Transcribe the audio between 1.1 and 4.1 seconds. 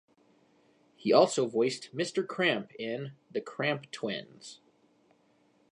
also voiced Mr. Cramp in "The Cramp